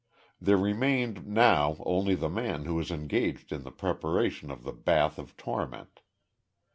[0.41, 5.19] There remained now only the man who was engaged in the preparation of the bath
[5.19, 5.99] of torment.